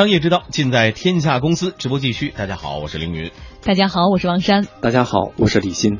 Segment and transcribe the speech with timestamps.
[0.00, 1.74] 商业之道，尽在天下公司。
[1.76, 3.30] 直播继续，大家好，我是凌云。
[3.62, 4.66] 大家好，我是王珊。
[4.80, 5.98] 大家好，我是李欣。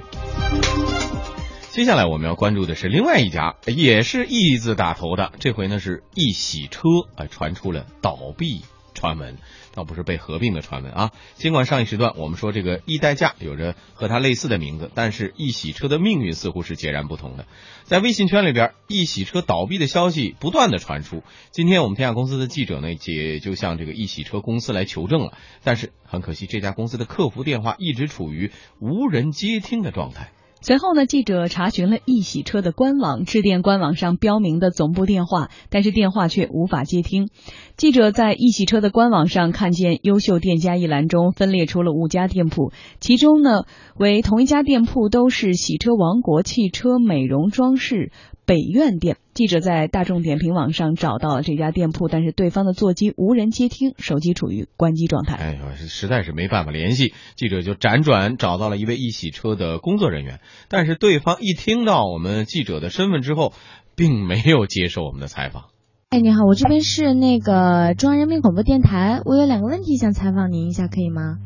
[1.69, 6.81] 接下来我们要关注的是另外一家，也是“易”字打头的，这回呢是易洗车，
[7.15, 8.63] 啊，传出了倒闭
[8.95, 9.39] 传闻。
[9.73, 11.13] 倒不是被合并的传闻啊！
[11.37, 17.47] 尽管上一时段我们说这个易代驾有着和它类似的名字，但是易洗车的命运似乎是截然不同的。
[17.85, 21.23] 在微信圈里边，易洗车倒闭的消息不断的传出。
[21.53, 30.33] 今天我们天下公司的记者呢，也就向这个易洗车公司来求证了，但是很可惜，这家公司的客服电话一直处于无人接听的状态。
[30.63, 37.31] 随后呢，记者查询了易洗车的官网，致电官网上标明的总部电话，但是电话却无法接听。
[37.79, 43.65] 记者在易洗车的官网上看见“优秀店家”一栏中分列出了五家店铺，其中呢
[43.97, 48.13] 为同一家店铺，都是洗车王国汽车美容装饰。
[48.47, 55.37] 北苑店，记者在大众点评网上找到了这家店铺，但是对方的座机无人接听，手机处于关机状态。
[55.37, 63.53] 哎呦，实在是没办法联系，记者就辗转找到了一位一洗车的工作人员，但是对方一听到我们记者的身份之后，
[63.95, 65.67] 并没有接受我们的采访。
[66.11, 71.39] 哎，你好，我这边是那个中央人民广播电台，我有两个问题想采访您一下，可以吗？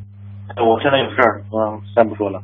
[0.56, 2.40] 我现在有事儿，嗯，先不说了。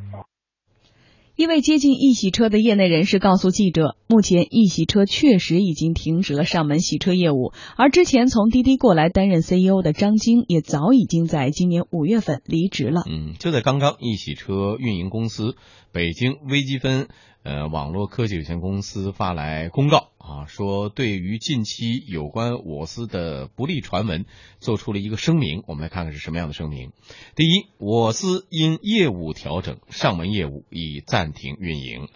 [1.40, 13.04] 一位接近易洗车的业内人士告诉记者，目前易洗车确实已经停止了上门洗车业务，而之前从滴滴过来担任 CEO 的张晶也早已经在今年五月份离职了。
[13.08, 15.56] 嗯，就在刚刚，易洗车运营公司
[15.92, 17.08] 北京微积分。
[17.42, 24.26] 呃，网络科技有限公司发来公告啊，说对于近期有关我司的不利传闻，
[24.58, 25.62] 做出了一个声明。
[25.66, 26.92] 我们来看看是什么样的声明。
[27.36, 32.08] 第一，我司因业务调整，上门业务已暂停运营。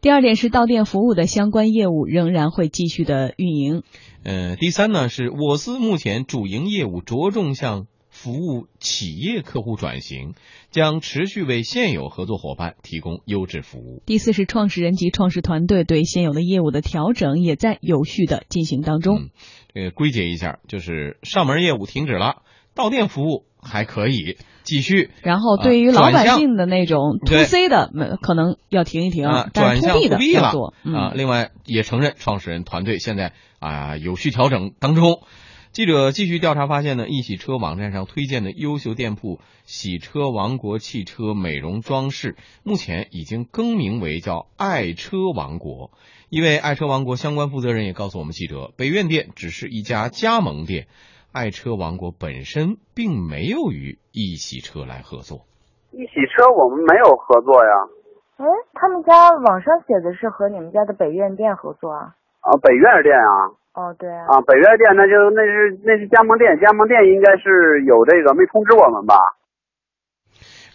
[0.00, 3.82] 第二点是到店服务的相关业务仍然会继续的运营。
[4.24, 7.86] 呃，第三呢，是我司目前主营业务着重向。
[8.22, 10.34] 服务企业客户转型，
[10.70, 14.00] 将持续为现有合作伙伴提供优质服务。
[14.06, 19.30] 第四是创始人及创始团队对现有的业务的调整也在有序的进行当中。
[19.74, 22.42] 呃，归结一下，就是上门业务停止了，
[22.76, 25.10] 到店服务还可以继续。
[25.24, 27.90] 然后对于老百姓的那种 to C 的，
[28.22, 30.52] 可能要停一停，转向 to B 了
[30.94, 31.12] 啊。
[31.12, 35.22] 另外也承认创始人团队现在啊有序调整当中。
[35.72, 45.90] 记者继续调查发现呢，易洗车网站上推荐的优秀店铺“洗车王国汽车美容装饰”目前已经更名为叫“爱车王国”。
[46.28, 50.88] 一位爱车王国相关负责人也告诉我们记者，北苑店只是一家加盟店，
[51.32, 55.46] 爱车王国本身并没有与易洗车来合作。
[55.90, 57.72] 易洗车我们没有合作呀。
[58.36, 58.44] 哎，
[58.74, 62.12] 他们家网上写的是和你们家的北苑店合作啊。
[62.40, 63.56] 啊，北苑店啊。
[63.74, 69.16] 哦，对啊，北苑店那就那是那是加盟店，加盟店应该是有这个没通知我们吧？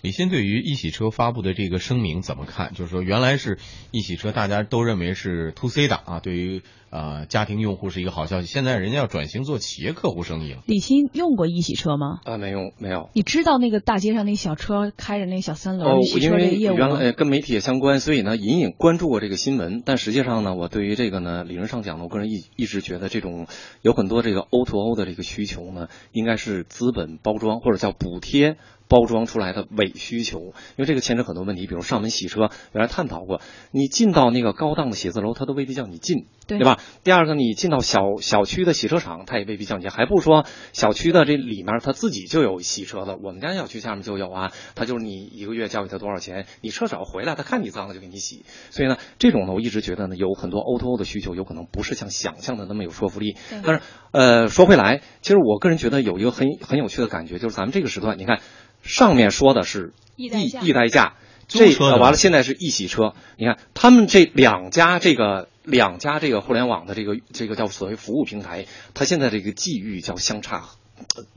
[0.02, 2.74] 李欣对于一洗车发布的这个声明怎么看？
[2.74, 3.58] 就是说，原来是
[3.92, 6.62] 一洗车，大家都认为是 to C 的啊，对于。
[6.90, 8.48] 呃，家庭用户是一个好消息。
[8.48, 10.64] 现在人家要转型做企业客户生意了。
[10.68, 12.22] 李欣用过一洗车吗？
[12.24, 13.10] 啊，没用，没有。
[13.12, 16.88] 你知道那个大街上那小车开着那小三轮洗车的业务吗？
[16.88, 19.84] 原来跟媒体也相关，所以呢，隐隐关注过这个新闻。
[19.86, 23.48] 但实际上呢，我对于这个呢，理论上讲呢，我个人一一直觉得这种
[23.82, 28.56] 有很多这个 O to O 的这个需求呢，应该是资本包装或者叫补贴。
[28.88, 36.80] 包装出来的伪需求，因为这个牵扯很多问题，比如上门洗车，原来探讨过，你进到那个高档的写字楼，他都未必叫你进，对吧？
[37.04, 48.46] 第二个，你进到小小区的洗车场，它也未必叫你进，还不如说小区的这里面它自己就有洗车的，我们家小区下面就有啊，它就是你一个月交给他多少钱，你车少回来，他看你脏了就给你洗。
[48.70, 53.36] 所以呢，这种呢，我一直觉得呢，有很多 O to O 的需求，有可能不是像想象的那么有说服力。
[53.64, 53.82] 但是，
[54.12, 58.40] 呃，说回来，其实我个人觉得有一个很很有趣的感觉，就是咱们这个时段，你看。
[58.84, 61.16] 上面说的是易易代驾，
[61.48, 63.16] 这完了现在是易洗车。
[63.38, 70.64] 你看他们这两家这个两家这个互联网的这个这个叫所谓服务平台，它现在这个际遇叫相差，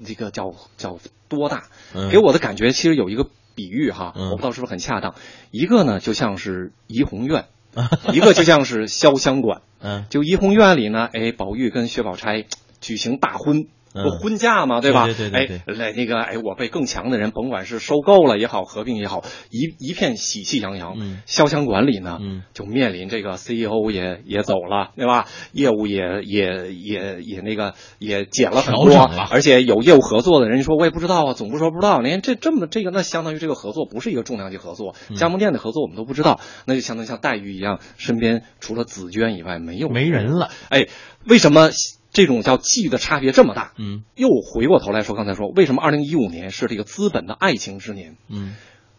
[0.06, 0.99] 这个叫叫
[1.29, 1.65] 多大？
[2.11, 5.17] 给我的感觉其实有一个比喻哈，我不知道是不是很恰当。
[5.50, 7.47] 一个呢就像是怡红院，
[8.15, 9.62] 一个就像是潇湘馆。
[9.81, 12.44] 嗯，就怡红院里呢，哎，宝玉跟薛宝钗
[12.81, 13.67] 举行大婚。
[13.92, 15.08] 不婚嫁嘛，对吧？
[15.32, 20.96] 哎，来那个，哎，我被更强的人，甭管是收购了也好，合并也好，一一片喜气洋洋。
[20.98, 22.19] 嗯潇湘馆里呢，
[22.54, 25.26] 就面临这个 CEO 也也走了，对吧？
[25.52, 40.50] 业务也也也也那个也减了很多，而且有业务合作的人说，我也不知道啊，总部说不知道，连这这么这个，那相当于这个合作不是一个重量级合作，加盟店的合作我们都不知道，那就相当于像黛玉一样，身边除了紫娟以外没有没人了。
[40.69, 40.87] 哎，
[41.26, 41.70] 为什么？
[42.12, 48.17] 这种叫际遇的差别这么大，嗯又回过头来说，刚才说为什么二零一五年是这个资本的爱情之年？
[48.29, 48.55] 嗯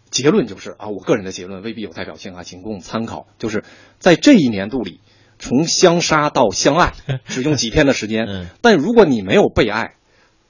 [0.10, 3.28] 结论就是啊，我个人的结论未必有代表性啊，仅供参考。
[3.40, 3.63] 就是
[3.98, 5.00] 在这一年度里，
[5.40, 6.94] 从相杀到相爱
[7.28, 9.96] 只用几天的时间，嗯但如果你没有被爱，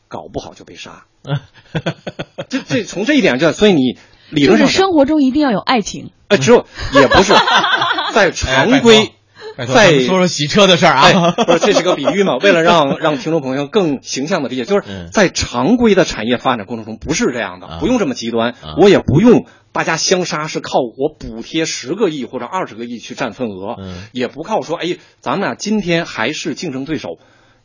[0.08, 1.06] 搞不好就被杀。
[2.50, 4.00] 这这从这一点就，所以你
[4.32, 6.12] 理论上讲生活中一定要有爱情。
[6.28, 7.34] 哎，只有也不是
[8.14, 9.12] 在常规。
[9.58, 12.38] 拜托，在说说洗车的事儿哎啊。，不是，这是个比喻嘛？
[12.44, 23.76] 为了让让听众朋友更形象的理解，就是嗯在常规的产业发展过程中不是这样啊的，不用这么极端啊，我也不用大家相杀是靠我补贴十个亿或者二十个亿去占份额
[24.12, 27.10] 也不靠说哎，咱们俩今天还是竞争对手。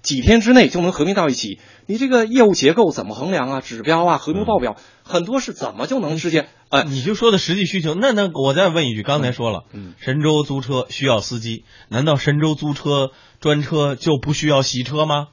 [0.07, 3.61] 几天之内就能合并到一起，你这个业务结构怎么衡量啊？
[3.61, 13.11] 指标啊，合并报表，很多是怎么就能直接呃你就说的实际需求，那那我再问一句，刚才说了，嗯神州租车需要司机，难道神州租车
[13.41, 15.27] 专车就不需要洗车吗？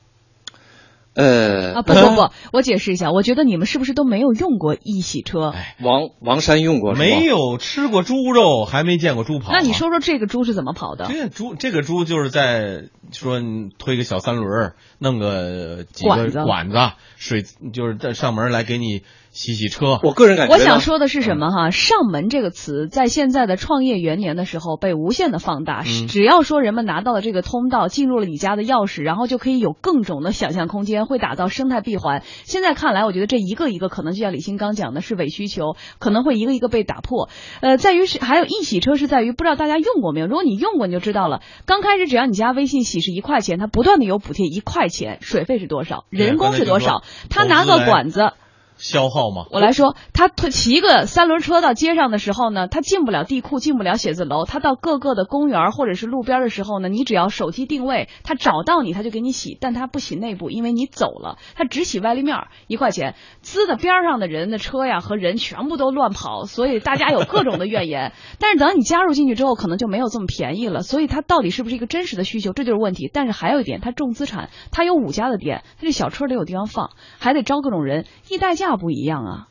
[1.15, 5.50] 呃啊，不不不，我解释一下，我觉得你们是不是都没有用过一洗车？
[5.50, 9.57] 哎王王山用过没有吃过猪肉，还没见过猪跑啊。
[9.57, 11.06] 那你说说这个猪是怎么跑的？
[11.06, 16.77] 这个猪，这个猪就是在说你推个小三轮，弄个几个管子管子，
[17.18, 17.44] 水
[17.74, 20.00] 就是在上门来给你洗洗车。
[20.03, 21.71] 我个人感觉，我想说的是什么哈？
[21.71, 25.83] 上门这个词在现在的创业元年的时候被无限的放大。
[25.85, 32.21] 嗯只要说人们拿到了这个通道，进入了你家的钥匙，然后就可以有更种的想象空间，会打造生态闭环。
[32.44, 37.29] 现在看来，我觉得这一个一个可能就像李欣刚讲的是伪需求，可能会一个一个被打破。
[37.62, 40.27] 呃，在于是还有一洗车是在于不知道大家用过没有？
[40.27, 41.41] 如果你用过，你就知道了。
[41.65, 47.01] 刚开始只要你加微信洗是一块钱，它不断的有补贴一块钱，水费是多少，人工是多少
[47.31, 48.33] 他拿个管子。
[48.77, 49.45] 消耗吗？
[49.51, 54.45] 我来说，他推骑个三轮车到街上的时候呢，他进不了地库，进不了写字楼。
[54.45, 62.37] 他到各个的公园或者是路边的时候呢，你只要手机定位，他找到你，他就给你洗，但他不洗内部，因为你走了，他只洗外立面，
[62.67, 63.15] 一块钱。
[63.41, 68.13] 滋的边上的人的车呀和人全部都乱跑，所以大家有各种的怨言。
[68.39, 70.81] 但是等你加入进去之后，可能就没有这么便宜了。
[70.81, 73.09] 所以它到底是不是一个真实的需求，这就是问题。
[73.13, 79.48] 但是还有一点，它重资产，它有五家的店，它这小车得有地方放，还得招各种人，一代驾不一样啊。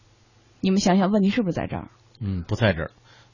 [0.60, 1.90] 你们想想，问题是不是在这儿？
[2.20, 2.90] 嗯，不在这儿。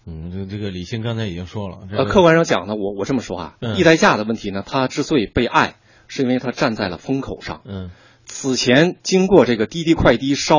[0.06, 5.76] 嗯，这这个李欣刚才已经说了，这呃，客观上讲呢，我我这么说啊，嗯易代驾的问题呢，它之所以被爱，
[6.08, 7.60] 是因为它站在了风口上。
[7.64, 7.90] 嗯
[8.24, 10.56] 此前经过这个滴滴快滴烧，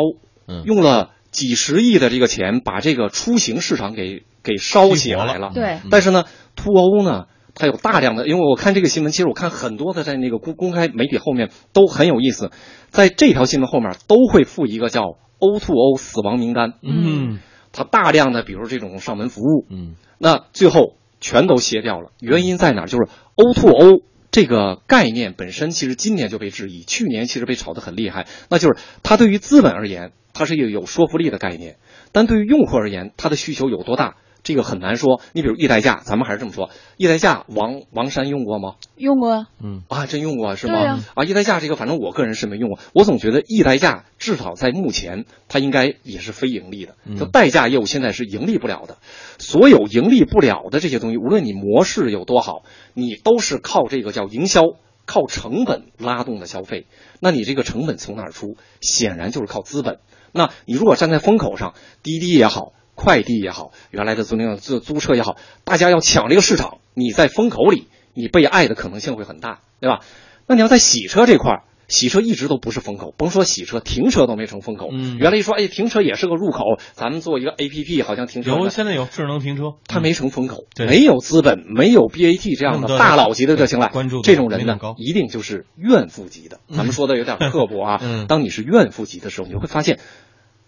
[0.47, 5.51] 嗯用了几十亿的这个钱，把这个出行市场给给烧起来了。
[5.53, 6.25] 对嗯但是呢，
[6.55, 7.25] 兔欧呢，
[7.59, 12.51] 它有大量的，因为我看这个新闻，其实我看很多的在那个公公开媒体后面都很有意思，
[12.89, 15.01] 在这条新闻后面都会附一个叫
[15.39, 17.39] O to O 死亡名单，嗯
[17.73, 22.11] 它大量的比如这种上门服务，嗯那最后全都歇掉了。
[22.21, 22.87] 原因在哪儿？
[22.87, 24.01] 就是 O to O
[24.31, 28.25] 这个概念本身，其实今年就被质疑，去年其实被炒得很厉害。
[28.49, 31.75] 那就是它对于资本而言，它是一个有说服力的概念，
[32.11, 34.15] 但对于用户而言，它的需求有多大？
[34.43, 35.21] 这个很难说。
[35.33, 38.75] 你比如易代驾，咱们还是这么说，易代驾王王山用过吗？
[38.95, 40.73] 用过啊，嗯啊，真用过是吗？
[40.73, 42.79] 对啊啊，易代驾这个，反正我个人是没用过。
[42.93, 46.95] 我总觉得易代驾至少在目前，它应该也是非盈利的。
[47.05, 48.97] 嗯就代驾业务现在是盈利不了的。
[49.37, 52.63] 所有盈利不了的这些东西，无论你模式有多好，
[52.93, 54.63] 你都是靠这个叫营销。
[55.05, 56.85] 靠成本拉动的消费，
[57.19, 58.57] 那你这个成本从哪儿出？
[58.79, 59.97] 显然就是靠资本。
[60.33, 61.73] 那你如果站在风口上，
[62.03, 70.01] 滴滴也好，快递也好，原来的租赁租租车也好，大家要抢这个市场，你在风口里，你被爱的可能性会很大，对吧？
[70.47, 74.89] 那你要在洗车这块儿，洗车一直都不是风口，甭说洗车，停车都没成风口。
[74.91, 86.59] 嗯原来一说，哎，停车也是个入口，咱们做一个 A P P，好像停车有呢现在有智能停车，它没成风口，对没有资本，没有 BAT 这样那么多的大佬级的这青睐，关注这种人呢一定就是怨妇级的。
[86.75, 89.99] 咱们说的有点刻薄啊，嗯当你是怨妇级的时候，你会发现，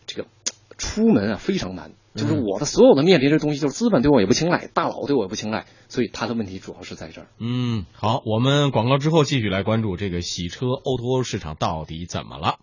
[0.06, 0.28] 这个
[0.82, 1.92] 出门啊非常难。
[2.14, 7.28] 就是嗯我的所有的面临的东西，就是资本对我也不青睐，大佬对我也不青睐，所以他的问题主要是在这儿。
[7.40, 12.58] 嗯，好，我们广告之后继续来关注这个洗车 O to O 市场到底怎么了。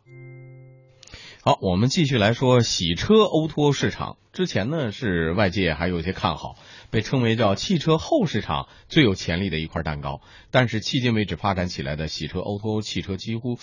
[1.44, 4.16] 好，我们继续来说洗车 O to 市场。
[4.32, 6.56] 之前呢是外界还有一些看好，
[6.90, 10.20] 被称为叫汽车后市场最有潜力的一块蛋糕。
[10.50, 13.56] 但是迄今为止发展起来的洗车 O to 汽车几乎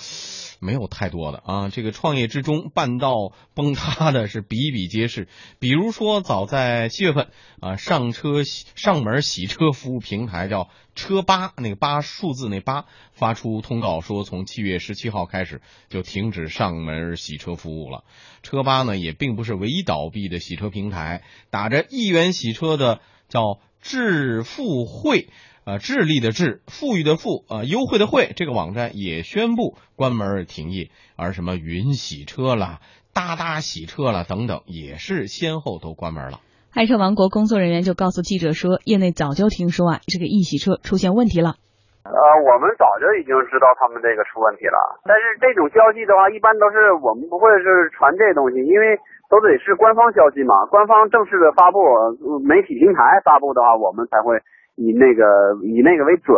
[0.59, 1.69] 没有太多的啊。
[1.69, 5.27] 这个创业之中半道崩塌的是比比皆是。
[5.59, 7.27] 比如说，早在七月份
[7.59, 8.43] 啊，上车
[8.75, 18.03] 上门洗车服务平台叫车八，那个八数字那八发出通告说，从七月十七号开始就停止上门洗车服务服务了。
[18.43, 25.29] 车八呢也并不是唯一倒闭的洗车平台，打着一元洗车的叫智富汇。
[25.65, 32.81] 啊，智利的智，富裕的富，啊，优惠的惠，这个网站也宣布关门停业，而什么云洗车啦、
[33.13, 36.39] 哒哒洗车啦等等，也是先后都关门了。
[36.69, 41.55] 爱车王国工作人员就告诉记者说，业内早就听说啊，这个易洗车出现问题了。
[42.05, 48.97] 呃，我们早就已经知道他们这个出问题了，但是这种消息的话，一般都是我们不会是传这东西，因为
[49.29, 51.81] 都得是官方消息嘛，官方正式的发布，
[52.45, 54.39] 媒体平台发布的话，我们才会。
[54.77, 56.35] 以那个以那个为准。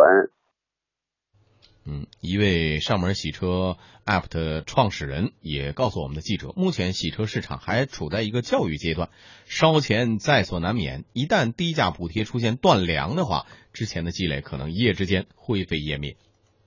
[1.90, 9.08] 嗯，一位上门洗车 App 的创始人也告诉我们的记者，目前洗车市场还处在一个教育阶段，
[9.46, 11.04] 烧钱在所难免。
[11.14, 16.16] 一旦低价补贴出现断粮的话，之前的积累可能一夜之间灰飞烟灭。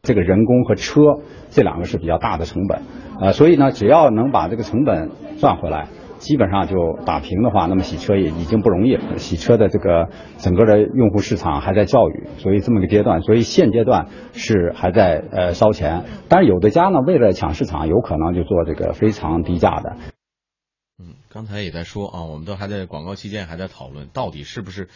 [0.02, 1.02] 这个人工和车
[1.52, 2.82] 这两个是比较大的成本，
[3.22, 5.88] 呃，所以呢，只要能把这个成本赚回来。
[6.22, 9.18] 基本上就打平的话，那么洗车也已经不容易了。
[9.18, 16.06] 洗车的这个整个的用户市场还在教育，所以这么个阶段，所以现阶段是还在呃烧钱。
[16.30, 19.98] 但是有的家呢，为了抢市场，有可能就做这个非常低价的。
[21.00, 24.90] 嗯，刚才也在说啊，我们都还在广告期间还在讨论，到底是不是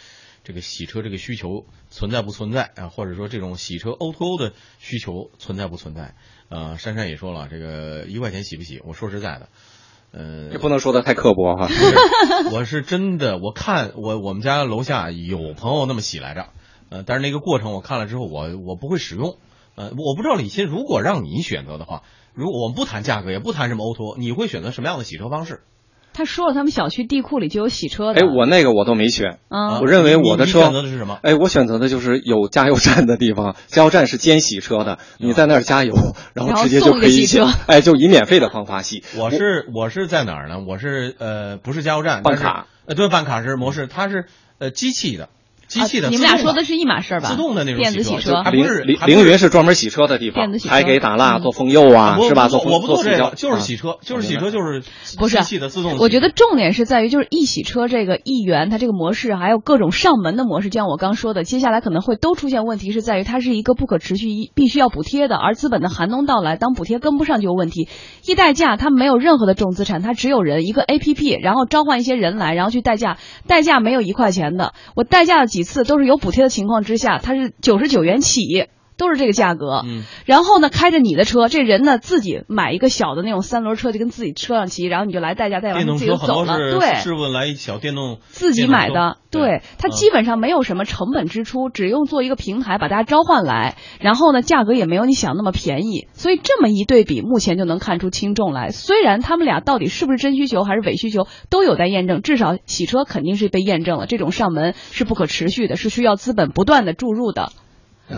[0.44, 2.90] 这个洗车这个需求存在不存在啊？
[2.90, 6.14] 或者说这种洗车 O to O 的需求存在不存在？
[6.50, 8.80] 呃，珊珊也说了，这个一块钱洗不洗？
[8.86, 9.50] 我说实在的。
[10.18, 11.68] 呃，也不能说的太刻薄哈。
[12.54, 16.48] 我是真的，我看我我们家楼下有朋友那么洗来着，
[16.90, 19.36] 呃，但是那个过程我看了之后，我我不会使用。
[19.76, 22.04] 呃，我不知道李欣，如果让你选择的话，
[22.34, 25.64] 如果我们不谈价格，也不谈什么 O to，你会选择什么样的洗车方式？
[26.16, 28.22] 他说了，他们小区地库里就有洗车的。
[28.22, 29.40] 哎，我那个我都没选。
[29.50, 31.20] 啊，我认为我的车选择的是什么？
[31.22, 35.94] 哎，我选择的就是有加油站的地方， 加油站是兼洗车的，你在那儿加油，
[36.34, 37.40] 然后直接就可以洗。
[37.68, 39.04] 哎，就以免费的方法洗。
[39.18, 40.64] 我是我是在哪儿呢？
[40.66, 42.68] 我是呃，不是加油站，办卡。
[42.86, 44.26] 呃，对，办卡是模式，它是
[44.60, 45.30] 呃机器的。
[45.68, 47.30] 机器的，你们俩说的是一码事吧？
[47.30, 52.48] 自动的那种电子洗车，还不是凌凌云是专门洗车的地方，还给打蜡、做封釉啊，是吧？
[52.48, 54.84] 做我不做这个，就是洗车，就是洗车，就是
[55.18, 55.98] 不是机器的自动。
[55.98, 67.90] 我觉得重点是在于，就是一洗车这个一元，它这个模式还有各种上门的模式，就像我刚说的，接下来可能会都出现问题，是在于它是一个不可持续、必须要补贴的，而资本的寒冬到来，当补贴跟不上就有问题。
[68.26, 73.18] 一代驾它没有任何的重资产，它只有人，一个 A P P，然后召唤一些人来，然后去代驾，
[73.48, 76.32] 代驾没有一块钱的，我代驾了几次都是有补。
[76.32, 79.82] 贴的情况之下，它是九十九元起，都是这个价格。
[79.86, 86.58] 嗯，然后呢，开着你的车，这人呢自己买一个小的那种三轮车，就跟自己车上骑，然后你就来代驾，代完自己就走了。
[86.58, 96.08] 对，试问来一小电动，自己买的，对，它基本上没有什么成本支出，只用做一个平台把大家召唤来，然后呢，价格也没有你想那么便宜。
[96.14, 98.70] 所以这么一对比，目前就能看出轻重来。
[98.70, 102.22] 虽然他们俩到底是不是真需求还是伪需求，都有待验证。
[102.22, 107.52] 至少洗车肯定是被验证了，这种上门是不可持续的，是需要资本不断的注入的。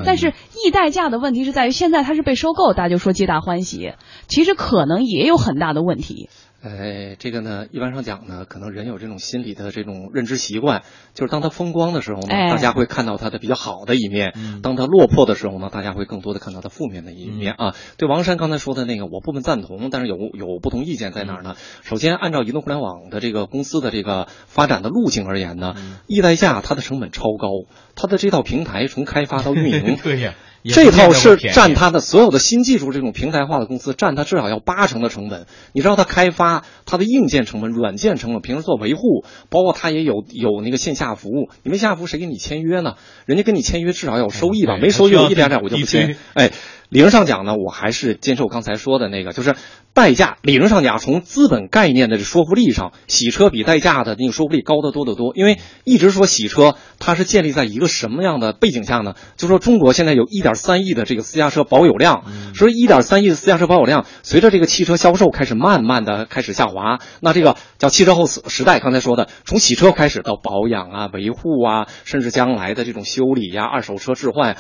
[0.06, 0.34] 但是
[0.66, 3.94] 易代驾的问题是在于，现在它是被收购，大家就说皆大欢喜，
[4.28, 6.30] 其实可能也有很大的问题。
[6.60, 10.82] 哎，这个呢，一般上讲呢，可能人有这种心理的这种认知习惯，
[11.14, 14.32] 就是当他风光的时候呢，大家会看到他的比较好的一面；
[14.64, 17.76] 当他落魄的时候呢，大家会更多的看到他负面的一面啊。
[17.98, 21.56] 对王山刚才说的那个，我部分赞同，但是有有不同意见在哪儿呢？
[21.84, 25.76] 首先，按照移动互联网的这个公司的这个发展的路径而言呢，
[26.08, 27.50] 易代驾它的成本超高，
[27.96, 30.34] 它的这套平台从开发到运营， 对呀。
[30.68, 35.46] 这套是占它的所有的新技术这种平台化的公司占它至少要八成的成本。
[35.74, 41.50] 你知道它开发它的硬件成本、软件成本，平时做维护，包括它也有有那个线下服务。
[41.64, 42.96] 你没线下服务谁给你签约呢？
[43.26, 44.78] 人家跟你签约至少要有收益吧？
[44.82, 46.18] 没收益有一点点我就不签。
[46.34, 46.52] 哎。
[46.90, 49.56] 理论上讲呢，我还是坚持我刚才说的那个，就是
[49.94, 50.38] 代驾。
[50.42, 55.34] 理论上讲，从资本概念的说服力上，洗车比代驾的那个说服力高得多得多。
[55.36, 59.16] 因为一直说洗车，它是建立在一个什么样的背景下呢？
[59.36, 62.24] 就说中国现在有一点三亿的这个私家车保有量，
[62.56, 68.80] 所以一点三亿的私家车保有量，随着这个汽车销售开始慢慢的开始下滑，那这个叫汽车后时代。
[68.80, 74.56] 刚才说的，从洗车开始到保养啊、维护啊，甚至将来的这种修理呀、二手车置换。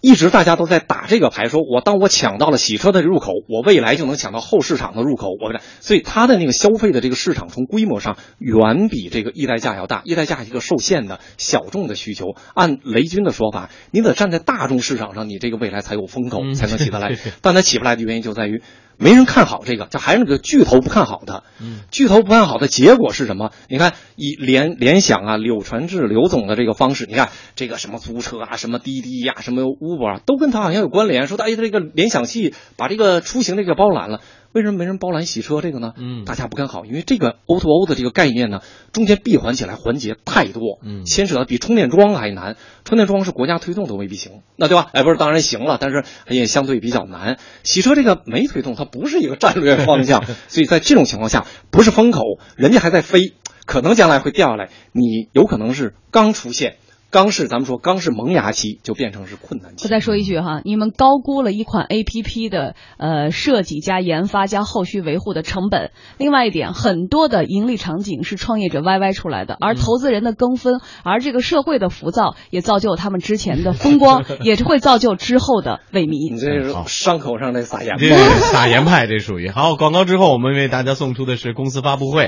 [0.00, 5.28] 一直大家都在打这个牌，说我当我抢到了洗车的入口，我未来就能抢到后市场的入口。
[5.30, 10.02] 我所以它的那个消费的这个市场从规模上远比这个一代驾要大。
[10.04, 17.16] 一代驾一个受限的小众的需求，按雷军的说法，你得站在大众市场上，你这个未来才有风口，才能起得来。
[17.42, 18.62] 但它起不来的原因就在于。
[18.98, 21.44] 没人看好这个，就还是那个巨头不看好的。
[21.60, 23.50] 嗯，巨头不看好的结果是什么？
[23.68, 31.26] 你看，以联联想啊、柳传志、刘总的这个方式，你看这个什么租车啊、什么滴滴呀、什么 Uber 啊，都跟他好像有关联。
[31.26, 34.20] 说的哎，这个联想系把这个出行这个包揽了。
[34.52, 35.92] 为什么没人包揽洗车这个呢？
[35.96, 38.60] 嗯大家不看好，因为这个 O to O 的这个概念呢，
[38.92, 42.56] 中间闭环起来环节太多，嗯牵扯的比充电桩还难。
[42.84, 44.88] 充电桩是国家推动都未必行，那对吧？
[44.92, 47.38] 哎，不是，当然行了，但是也相对比较难。
[47.64, 52.22] 洗车这个没推动，它不是一个战略方向， 所以在这种情况下，不是风口，
[52.56, 53.34] 人家还在飞，
[53.66, 56.76] 可能将来会掉下来，你有可能是刚出现。
[57.10, 59.84] 刚是咱们说刚是萌芽期，就变成是困难期。
[59.84, 65.92] 我再说一句哈，你们高估了一款 A P P 的呃设计加研发加后续维护的成本。
[66.18, 76.32] 另外一点，很多的盈利场景是创业者 YY 出来的，而投资人的跟风，而这个社会的浮躁，也造就他们之前的风光， 也是会造就之后的萎靡。
[76.32, 79.76] 你这是伤口上的撒盐这撒盐派，这属于好。
[79.76, 82.24] 广告之后，我们为大家送出的是公司发布会。